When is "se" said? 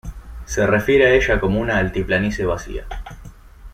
0.47-0.65